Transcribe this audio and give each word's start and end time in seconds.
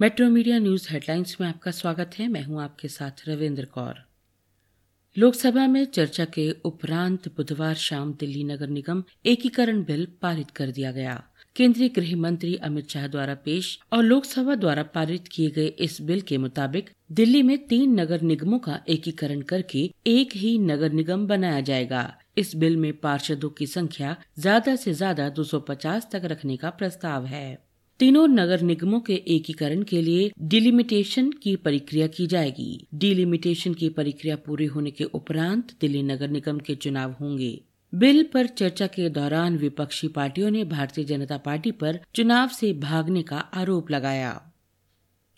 Metro 0.00 0.28
media 0.30 0.58
news 0.58 0.86
headlines 0.90 1.36
में 1.40 1.46
आपका 1.48 1.70
स्वागत 1.70 2.10
है। 2.18 2.26
मैं 2.28 2.42
हूँ 2.44 2.60
आपके 2.62 2.88
साथ 2.88 3.22
रविंद्र 3.28 3.64
कौर। 3.64 4.02
लोकसभा 5.16 5.66
में 5.66 5.84
चर्चा 5.84 6.24
के 6.24 6.50
उपरांत 6.64 7.28
बुधवार 7.36 7.74
शाम 7.74 8.12
दिल्ली 8.12 8.42
नगर 8.44 8.68
निगम 8.68 9.02
एकीकरण 9.26 9.82
बिल 9.84 10.06
पारित 10.22 10.50
कर 10.50 10.70
दिया 10.70 10.92
गया। 10.92 11.14
केंद्रीय 11.56 11.88
गृह 11.88 12.14
मंत्री 12.16 12.54
अमित 12.62 12.90
शाह 12.90 13.06
द्वारा 13.06 13.34
पेश 13.44 13.78
और 13.92 14.02
लोकसभा 14.02 14.54
द्वारा 14.54 14.82
पारित 14.94 15.28
किए 15.28 15.50
गए 15.50 15.66
इस 15.66 16.00
बिल 16.02 16.20
के 16.20 16.38
मुताबिक 16.38 16.90
दिल्ली 17.12 17.42
में 17.42 17.56
तीन 17.66 18.00
नगर 18.00 18.22
निगमों 18.22 18.58
का 18.58 18.80
एकीकरण 18.88 19.40
करके 19.44 19.90
एक 20.06 20.36
ही 20.36 20.58
नगर 20.60 20.92
निगम 20.92 21.26
बनाया 21.26 21.60
जाएगा। 21.62 22.12
इस 22.38 22.56
बिल 22.56 22.76
में 22.76 22.92
पार्षदों 23.00 23.50
की 23.50 23.66
संख्या 23.66 24.16
ज़्यादा 24.38 24.76
से 24.76 24.92
ज़्यादा 24.94 25.28
250 25.30 26.10
तक 26.12 26.24
रखने 26.24 26.56
का 26.56 26.70
प्रस्ताव 26.72 27.26
है। 27.26 27.65
तीनों 28.00 28.28
नगर 28.28 28.60
निगमों 28.60 29.00
के 29.00 29.14
एकीकरण 29.14 29.82
के 29.82 30.02
लिए 30.02 30.32
डिलिमिटेशन 30.40 31.30
की 31.32 31.56
प्रक्रिया 31.56 32.06
की 32.06 32.26
जाएगी। 32.26 32.86
डिलिमिटेशन 32.94 33.74
की 33.74 33.88
प्रक्रिया 33.88 34.36
पूरी 34.36 34.66
होने 34.66 34.90
के 34.90 35.04
उपरांत 35.04 35.72
दिल्ली 35.80 36.02
नगर 36.02 36.28
निगम 36.28 36.58
के 36.58 36.74
चुनाव 36.74 37.12
होंगे। 37.20 37.60
बिल 37.94 38.22
पर 38.22 38.46
चर्चा 38.46 38.86
के 38.86 39.08
दौरान 39.08 39.56
विपक्षी 39.56 40.08
पार्टियों 40.08 40.50
ने 40.50 40.64
भारतीय 40.64 41.04
जनता 41.04 41.36
पार्टी 41.36 41.70
पर 41.70 42.00
चुनाव 42.14 42.48
से 42.48 42.72
भागने 42.72 43.22
का 43.22 43.36
आरोप 43.36 43.90
लगाया। 43.90 44.52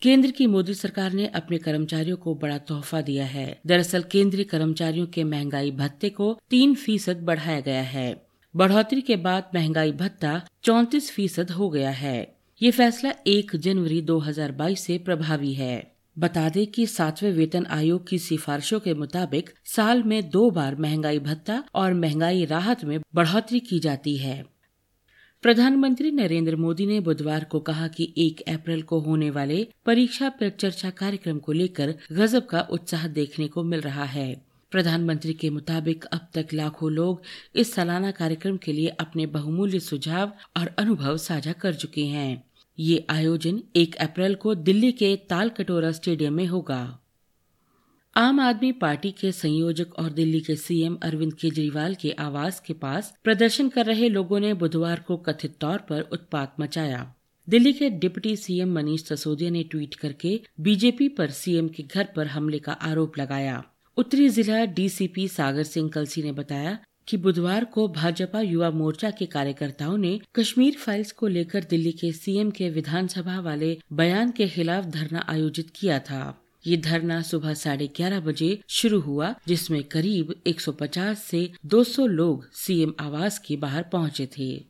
केंद्र 0.03 0.31
की 0.31 0.47
मोदी 0.47 0.75
सरकार 0.75 1.13
ने 1.13 1.27
अपने 1.27 1.59
कर्मचारियों 1.59 2.17
को 2.17 2.35
बड़ा 2.35 2.59
तोहफा 2.59 3.01
दिया 3.01 3.27
है। 3.27 3.61
दरअसल 3.67 4.03
केंद्रीय 4.03 4.45
कर्मचारियों 4.45 5.07
के 5.07 5.25
महँगाई 5.25 5.71
भत्ते 5.71 6.11
को 6.11 6.41
तीन 6.51 6.75
फ़ीसद 6.75 7.17
बढ़ाया 7.17 7.61
गया 7.61 7.83
है। 7.83 8.27
बढ़ोतरी 8.57 9.01
के 9.01 9.17
बाद 9.17 9.51
महँगाई 9.55 9.93
भत्ता 9.93 10.47
चौतीस 10.63 11.11
फ़ीसद 11.11 11.51
हो 11.51 11.71
गया 11.71 11.91
है। 11.91 12.38
ये 12.63 12.71
फैसला 12.71 13.13
1 13.27 13.57
जनवरी 13.57 14.03
2022 14.03 14.81
से 14.81 14.99
प्रभावी 14.99 15.53
है। 15.55 15.95
बता 16.19 16.49
दें 16.49 16.67
कि 16.67 16.87
सातवें 16.87 17.33
वेतन 17.33 17.67
आयोग 17.67 18.09
की 18.09 18.19
सिफारिशों 18.19 18.81
के 18.81 18.95
मुताबिक 18.95 19.51
साल 19.65 20.03
में 20.03 20.31
दो 20.31 20.51
बार 20.51 20.77
महँगाई 20.77 21.19
भत्ता 21.19 21.65
और 21.75 21.95
महँगाई 21.95 22.45
राहत 22.45 22.85
में 22.85 23.01
बढ़ोतरी 23.15 23.61
की 23.61 23.79
जाती 23.79 24.17
है। 24.17 24.45
प्रधानमंत्री 25.43 26.11
नरेंद्र 26.11 26.57
मोदी 26.57 26.87
ने 26.87 27.01
बुधवार 27.01 27.45
को 27.45 27.61
कहा 27.61 27.89
कि 27.89 28.15
1 28.17 28.41
अप्रैल 28.41 28.83
को 28.83 29.01
होने 29.01 29.31
वाले 29.31 29.69
परीक्षा 29.87 30.29
पर 30.29 30.49
चर्चा 30.49 30.91
कार्यक्रम 30.91 31.39
को 31.39 31.53
लेकर 31.53 31.95
गजब 32.13 32.47
का 32.47 32.61
उत्साह 32.61 33.09
देखने 33.09 33.49
को 33.49 33.63
मिल 33.63 33.81
रहा 33.81 34.05
है। 34.05 34.43
प्रधानमंत्री 34.71 35.33
के 35.33 35.51
मुताबिक 35.51 36.05
अब 36.05 36.29
तक 36.35 36.47
लाखों 36.55 36.93
लोग 36.93 37.23
इस 37.57 37.75
सालाना 37.75 38.11
कार्यक्रम 38.11 38.57
के 38.57 38.73
लिए 38.73 38.89
अपने 38.89 39.27
बहुमूल्य 39.27 39.81
सुझाव 39.81 40.33
और 40.57 40.75
अनुभव 40.79 41.17
साझा 41.17 41.53
कर 41.53 41.75
चुके 41.75 42.05
हैं। 42.05 42.48
ये 42.79 43.07
आयोजन 43.11 43.61
1 43.77 43.95
अप्रैल 43.97 44.35
को 44.35 44.55
दिल्ली 44.55 44.93
के 44.93 45.17
ताल 45.17 45.49
कटोरा 45.49 45.91
स्टेडियम 45.93 46.33
में 46.33 46.47
होगा। 46.47 46.99
आम 48.17 48.41
आदमी 48.41 48.73
पार्टी 48.73 49.11
के 49.11 49.33
संयोजक 49.33 49.95
और 49.99 50.11
दिल्ली 50.11 50.41
के 50.41 50.57
सीएम 50.57 50.97
अरविंद 51.03 51.33
केजरीवाल 51.35 51.95
के 51.95 52.11
आवास 52.11 52.61
के 52.61 52.75
पास 52.75 53.13
प्रदर्शन 53.25 53.69
कर 53.69 53.87
रहे 53.87 54.09
लोगों 54.09 54.41
ने 54.41 54.55
बुधवार 54.55 55.05
को 55.09 55.17
कथित 55.17 55.57
तौर 55.61 55.79
पर 55.79 56.01
उत्पात 56.01 56.55
मचाया। 56.61 57.15
दिल्ली 57.49 57.73
के 57.73 57.91
डिप्टी 57.91 58.37
सीएम 58.37 58.75
मनीष 58.75 59.05
सिसोदिया 59.05 59.51
ने 59.51 59.63
ट्वीट 59.63 59.95
करके 59.95 60.41
बीजेपी 60.61 61.09
पर 61.09 61.31
सीएम 61.31 61.69
के 61.69 61.83
घर 61.83 62.09
पर 62.17 62.27
हमले 62.27 62.59
का 62.59 62.73
आरोप 62.73 63.19
लगाया। 63.19 63.63
उत्तरी 63.97 64.29
जिला 64.29 64.65
डीसीपी 64.65 65.29
सागर 65.29 65.63
सिंह 65.63 65.91
कलसी 65.91 66.23
ने 66.23 66.33
बताया 66.33 66.79
कि 67.09 67.17
बुधवार 67.17 67.65
को 67.65 67.89
भाजपा 67.89 68.41
युवा 68.41 68.71
मोर्चा 68.71 69.11
के 69.11 69.27
कार्यकर्ताओं 69.27 69.97
ने 69.97 70.21
कश्मीर 70.35 70.75
फाइल्स 70.75 71.13
को 71.13 71.27
लेकर 71.27 71.65
दिल्ली 71.65 71.93
के 71.93 72.13
सीएम 72.13 72.51
के 72.51 72.71
विधानसभा 72.71 73.41
वाले 73.41 73.79
बयान 73.93 74.31
के 74.31 74.49
खिलाफ 74.49 74.85
धरना 74.85 75.27
आयोजित 75.29 75.71
किया 75.75 75.99
था। 75.99 76.45
ये 76.67 76.77
धरना 76.77 77.23
सुबह 77.23 77.55
साढ़े 77.55 77.87
ग्यारह 77.87 78.21
बजे 78.21 78.61
शुरू 78.69 79.01
हुआ, 79.01 79.35
जिसमें 79.49 79.85
करीब 79.85 80.35
150 80.47 81.15
से 81.15 81.51
200 81.67 82.07
लोग 82.07 82.53
सीएम 82.53 82.95
आवास 83.01 83.39
के 83.39 83.57
बाहर 83.57 83.83
पहुँचे 83.83 84.29
थे। 84.39 84.65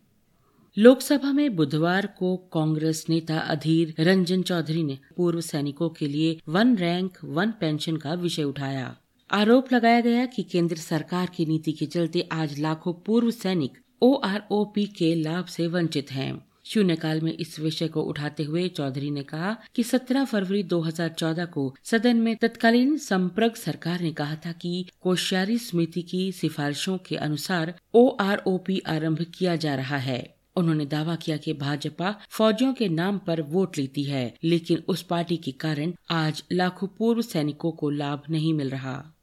लोकसभा 0.78 1.32
में 1.32 1.56
बुधवार 1.56 2.06
को 2.06 2.36
कांग्रेस 2.36 3.06
नेता 3.08 3.38
अधीर 3.38 3.94
रंजन 4.00 4.42
चौधरी 4.42 4.82
ने 4.82 4.98
पूर्व 5.16 5.40
सैनिकों 5.40 5.88
के 5.88 6.06
लिए 6.06 6.40
वन 6.48 6.76
रैंक, 6.76 7.12
वन 7.24 7.50
पेंशन 7.60 7.96
का 7.96 8.14
विषय 8.14 8.42
उठाया। 8.42 8.96
आरोप 9.30 9.72
लगाया 9.72 10.00
गया 10.00 10.26
कि 10.26 10.42
केंद्र 10.42 10.76
सरकार 10.76 11.30
की 11.36 11.46
नीति 11.46 11.72
के 11.72 11.86
चलते 11.86 12.28
आज 12.32 12.58
लाखों 12.58 12.92
पूर्व 12.92 13.30
सैनिक 13.30 13.72
ओ 14.02 14.14
आर 14.14 14.42
ओ 14.50 14.64
पी 14.64 14.86
के 14.86 15.14
लाभ 15.14 15.44
से 15.44 15.66
वंचित 15.66 16.12
हैं। 16.12 16.44
शून्यकाल 16.64 17.20
में 17.20 17.32
इस 17.32 17.60
विषय 17.60 17.88
को 17.88 18.02
उठाते 18.02 18.42
हुए 18.42 18.68
चौधरी 18.68 19.10
ने 19.10 19.22
कहा 19.22 19.56
कि 19.74 19.82
17 19.82 20.24
फरवरी 20.24 20.62
2014 20.62 21.46
को 21.46 21.74
सदन 21.84 22.16
में 22.16 22.36
तत्कालीन 22.36 22.96
संप्रग 22.96 23.54
सरकार 23.54 24.00
ने 24.00 24.12
कहा 24.12 24.34
था 24.34 24.52
कि 24.52 24.86
कोश्यारी 25.00 25.58
समिति 25.58 26.02
की 26.02 26.32
सिफारिशों 26.32 26.98
के 26.98 27.16
अनुसार 27.16 27.74
ओआरओपी 27.94 28.78
आरंभ 28.78 29.26
किया 29.34 29.56
जा 29.56 29.74
रहा 29.74 29.96
है। 29.96 30.34
उन्होंने 30.56 30.86
दावा 30.86 31.16
किया 31.16 31.36
कि 31.36 31.52
भाजपा 31.52 32.14
फौजियों 32.30 32.72
के 32.74 32.88
नाम 32.88 33.18
पर 33.18 33.42
वोट 33.42 33.78
लेती 33.78 34.04
है, 34.04 34.34
लेकिन 34.44 34.82
उस 34.88 35.02
पार्टी 35.02 35.36
के 35.36 35.52
कारण 35.52 35.92
आज 36.10 36.44
लाखों 36.52 36.88
पूर्व 36.88 37.22
सैनिकों 37.22 37.72
को 37.72 37.90
लाभ 37.90 38.22
नहीं 38.30 38.54
मिल 38.54 38.70
रहा। 38.70 39.14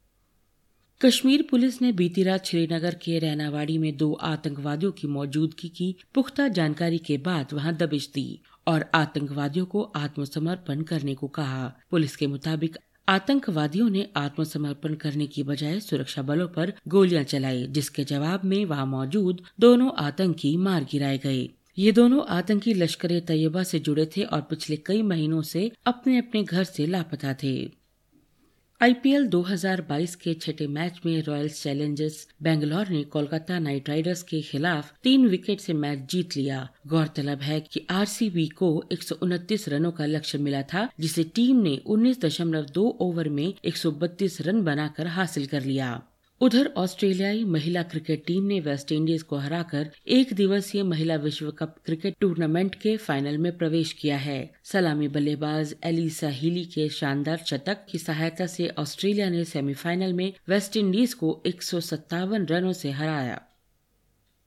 कश्मीर 1.04 1.42
पुलिस 1.50 1.82
ने 1.82 1.92
बीती 1.92 2.22
रात 2.22 2.46
श्रीनगर 2.46 2.94
के 2.94 3.18
रैनावाड़ी 3.18 3.78
में 3.78 3.96
दो 3.96 4.12
आतंकवादियों 4.12 4.92
की 4.92 5.06
मौजूदगी 5.06 5.68
की 5.68 5.96
पुख्ता 6.14 6.48
जानकारी 6.48 6.98
के 6.98 7.16
बाद 7.18 7.52
वहाँ 7.52 7.74
दबिश 7.76 8.10
दी 8.14 8.40
और 8.66 8.84
आतंकवादियों 8.94 9.66
को 9.66 9.82
आत्मसमर्पण 9.96 10.82
करने 10.82 11.14
को 11.14 11.28
कहा। 11.28 11.66
पुलिस 11.90 12.16
के 12.16 12.26
मुताबिक 12.26 12.78
आतंकवादियों 13.08 13.90
ने 13.90 14.08
आत्मसमर्पण 14.16 14.94
करने 14.94 15.26
की 15.26 15.42
बजाय 15.42 15.80
सुरक्षा 15.80 16.22
बलों 16.22 16.48
पर 16.48 16.72
गोलियाँ 16.88 17.24
चलाई, 17.24 17.66
जिसके 17.66 18.04
जवाब 18.04 18.44
में 18.44 18.64
वहाँ 18.64 18.86
मौजूद 18.86 19.42
दोनों 19.60 19.92
आतंकी 19.98 20.56
मार 20.56 20.84
गिराए 20.84 21.18
गए। 21.18 21.48
ये 21.78 21.92
दोनों 21.92 22.26
आतंकी 22.28 22.74
लश्कर 22.74 23.20
तैयबा 23.20 23.62
से 23.62 23.78
जुड़े 23.78 24.06
थे 24.06 24.22
और 24.22 24.40
पिछले 24.40 24.76
कई 24.76 25.02
महीनों 25.02 25.42
से 25.42 25.72
अपने 25.86 26.18
अपने 26.18 26.42
घर 26.42 26.64
से 26.64 26.86
लापता 26.86 27.34
थे। 27.34 27.85
आईपीएल 28.82 29.26
2022 29.26 30.14
के 30.14 30.34
छठे 30.34 30.66
मैच 30.66 31.00
में 31.06 31.22
रॉयल 31.22 31.48
चैलेंजर्स 31.48 32.28
बेंगलोर 32.42 32.88
ने 32.88 33.02
कोलकाता 33.04 33.58
नाइट 33.58 33.88
राइडर्स 33.88 34.22
के 34.22 34.40
खिलाफ 34.42 34.92
तीन 35.02 35.26
विकेट 35.26 35.60
से 35.60 35.72
मैच 35.72 35.98
जीत 35.98 36.36
लिया। 36.36 36.68
गौरतलब 36.86 37.38
है 37.38 37.60
कि 37.60 37.86
आरसीबी 37.90 38.46
को 38.48 38.84
एक 38.92 39.02
सौ 39.02 39.14
उनतीस 39.22 39.68
रनों 39.68 39.92
का 39.92 40.06
लक्ष्य 40.06 40.38
मिला 40.38 40.62
था, 40.62 40.88
जिसे 41.00 41.24
टीम 41.24 41.56
ने 41.56 41.80
19.2 41.86 42.96
ओवर 43.00 43.28
में 43.28 43.54
132 43.64 44.40
रन 44.40 44.62
बनाकर 44.62 45.06
हासिल 45.06 45.46
कर 45.46 45.62
लिया। 45.62 46.02
उधर 46.40 46.66
ऑस्ट्रेलियाई 46.76 47.44
महिला 47.44 47.82
क्रिकेट 47.82 48.24
टीम 48.26 48.44
ने 48.44 48.58
वेस्ट 48.60 48.90
इंडीज 48.92 49.22
को 49.22 49.36
हराकर 49.36 49.90
एक 50.06 50.32
दिवसीय 50.34 50.82
महिला 50.82 51.14
विश्व 51.16 51.50
कप 51.50 51.76
क्रिकेट 51.84 52.16
टूर्नामेंट 52.20 52.74
के 52.74 52.96
फाइनल 52.96 53.38
में 53.38 53.56
प्रवेश 53.58 53.92
किया 53.92 54.16
है। 54.16 54.38
सलामी 54.64 55.08
बल्लेबाज 55.08 55.74
एलिसा 55.84 56.28
हिली 56.30 56.64
के 56.64 56.88
शानदार 56.88 57.44
शतक 57.46 57.86
की 57.90 57.98
सहायता 57.98 58.46
से 58.46 58.68
ऑस्ट्रेलिया 58.78 59.28
ने 59.30 59.44
सेमीफाइनल 59.44 60.12
में 60.12 60.32
वेस्ट 60.48 60.76
इंडीज 60.76 61.14
को 61.14 61.42
एक 61.46 61.62
सौ 61.62 61.80
सत्तावन 61.80 62.46
रनों 62.46 62.72
से 62.72 62.90
हराया। 62.90 63.40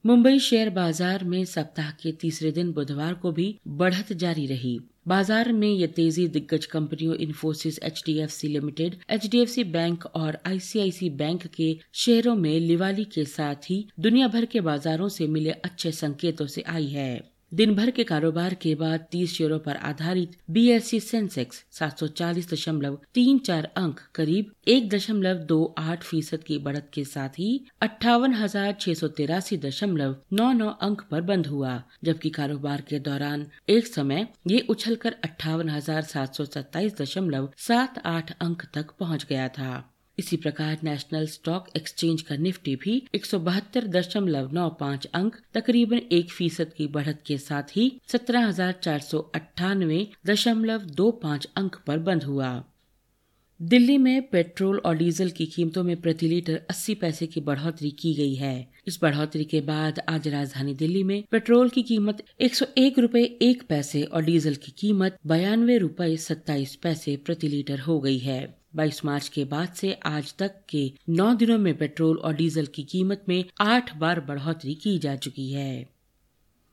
मुंबई 0.05 0.39
शेयर 0.39 0.69
बाज़ार 0.69 1.23
में 1.23 1.43
सप्ताह 1.45 1.91
के 1.93 2.11
तीसरे 2.11 2.51
दिन 2.51 2.71
बुधवार 2.71 3.13
को 3.13 3.31
भी 3.31 3.55
बढ़त 3.67 4.13
जारी 4.13 4.45
रही। 4.47 4.79
बाज़ार 5.09 5.51
में 5.51 5.67
ये 5.67 5.85
तेज़ी 5.87 6.27
दिग्गज 6.27 6.65
कंपनियों 6.65 7.15
Infosys 7.15 7.79
H 7.79 8.03
limited, 8.45 8.95
HDFC 9.09 9.63
bank 9.65 10.05
और 10.05 10.37
आईसीआईसी 10.47 11.09
बैंक 11.21 11.45
के 11.47 11.69
शेयरों 11.93 12.35
में 12.35 12.59
लिवाली 12.59 13.05
के 13.05 13.23
साथ 13.25 13.69
ही 13.69 13.77
दुनिया 13.99 14.27
भर 14.27 14.45
के 14.45 14.61
बाजारों 14.61 15.07
से 15.09 15.27
मिले 15.27 15.51
अच्छे 15.51 15.91
संकेतों 15.91 16.47
से 16.47 16.61
आई 16.67 16.87
है। 16.87 17.38
दिन 17.51 17.73
भर 17.75 17.89
के 17.91 18.03
कारोबार 18.03 18.53
के 18.53 18.73
बाद 18.75 19.05
30 19.11 19.27
शेयरों 19.27 19.57
पर 19.59 19.75
आधारित 19.83 20.31
बीएससी 20.49 20.99
सेंसेक्स 20.99 21.63
सात 21.71 22.03
दशमलव 22.53 22.97
तीन 23.13 23.39
चार 23.39 23.69
अंक, 23.77 23.99
करीब 24.15 24.51
एक 24.67 24.89
दशमलव 24.89 25.37
दो 25.45 25.63
आठ 25.77 26.03
फ़ीसद 26.03 26.43
की 26.43 26.57
बढ़त 26.59 26.89
के 26.93 27.03
साथ 27.05 27.39
ही 27.39 27.49
अट्ठावन 27.81 28.33
हज़ार 28.33 28.73
छह 28.79 28.93
सौ 28.93 29.07
तिरासी 29.17 29.57
दशमलव 29.57 30.15
नौ 30.33 30.51
नौ 30.53 30.69
अंक 30.81 31.01
पर 31.11 31.21
बंद 31.23 31.47
हुआ, 31.47 31.81
जबकि 32.03 32.29
कारोबार 32.29 32.81
के 32.81 32.99
दौरान 32.99 33.47
एक 33.69 33.87
समय 33.87 34.27
ये 34.47 34.65
उछलकर 34.69 35.15
अट्ठावन 35.23 35.69
हज़ार 35.69 36.01
सात 36.05 36.35
सौ 36.35 36.45
सत्ताईस 36.45 37.01
दशमलव 37.01 37.49
सात 37.57 38.01
आठ 38.05 38.31
अंक 38.41 38.65
तक 38.73 38.91
पहुँच 38.99 39.25
गया 39.29 39.47
था। 39.49 39.95
इसी 40.19 40.37
प्रकार 40.37 40.77
नेशनल 40.83 41.25
स्टॉक 41.25 41.67
एक्सचेंज 41.77 42.21
का 42.21 42.35
निफ्टी 42.35 42.75
भी 42.75 43.07
एक 43.15 43.25
अंक, 45.13 45.35
तकरीबन 45.53 45.97
एक 45.97 46.31
फ़ीसद 46.31 46.73
की 46.73 46.87
बढ़त 46.87 47.23
के 47.25 47.37
साथ 47.37 47.63
ही 47.75 48.01
सत्रह 48.07 48.51
दशमलव 50.25 50.79
दो 50.79 51.11
पाँच 51.11 51.47
अंक 51.55 51.75
पर 51.87 51.97
बंद 51.97 52.23
हुआ। 52.23 52.63
दिल्ली 53.61 53.97
में 53.97 54.29
पेट्रोल 54.29 54.77
और 54.77 54.97
डीजल 54.97 55.29
की 55.29 55.45
कीमतों 55.45 55.83
में 55.83 56.01
प्रति 56.01 56.27
लीटर 56.27 56.61
80 56.69 56.95
पैसे 56.95 57.27
की 57.27 57.41
बढ़ोतरी 57.41 57.91
की 57.91 58.13
गई 58.13 58.35
है। 58.35 58.71
इस 58.87 58.99
बढ़ोतरी 59.01 59.45
के 59.45 59.61
बाद 59.61 59.99
आज 60.09 60.27
राजधानी 60.27 60.73
दिल्ली 60.73 61.03
में 61.03 61.23
पेट्रोल 61.31 61.69
की 61.69 61.83
कीमत 61.83 62.23
एक 62.41 62.55
सौ 62.55 62.65
एक 62.77 62.99
रूपए 62.99 63.23
एक 63.41 63.63
पैसे 63.69 64.03
और 64.03 64.23
डीजल 64.23 64.55
की 64.55 64.71
कीमत 64.71 65.17
बयानवे 65.27 65.77
रूपए 65.77 66.17
सत्ताईस 66.17 66.75
पैसे 66.75 67.17
प्रति 67.17 67.47
लीटर 67.47 67.79
हो 67.79 67.99
गई 67.99 68.17
है। 68.17 68.58
22 68.75 69.05
मार्च 69.05 69.29
के 69.29 69.45
बाद 69.45 69.69
से 69.69 69.93
आज 69.93 70.35
तक 70.39 70.55
के 70.69 70.93
नौ 71.09 71.33
दिनों 71.33 71.57
में 71.57 71.77
पेट्रोल 71.77 72.17
और 72.17 72.33
डीजल 72.33 72.65
की 72.65 72.83
कीमत 72.83 73.23
में 73.29 73.45
आठ 73.61 73.97
बार 73.97 74.19
बढ़ोतरी 74.19 74.75
की 74.75 74.99
जा 74.99 75.15
चुकी 75.15 75.51
है। 75.51 75.89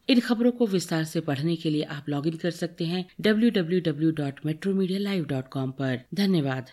इन 0.08 0.20
खबरों 0.20 0.52
को 0.52 0.66
विस्तार 0.66 1.04
से 1.04 1.20
पढ़ने 1.20 1.56
के 1.56 1.70
लिए 1.70 1.82
आप 1.82 2.08
लॉगिन 2.08 2.36
कर 2.36 2.50
सकते 2.50 2.84
हैं 2.84 3.04
W 3.20 3.50
W 3.50 3.80
W 3.80 4.10
dot 4.10 4.40
metro 4.46 4.74
media 4.74 4.98
live 4.98 5.24
dot 5.24 5.48
com 5.48 5.72
धन्यवाद। 6.14 6.66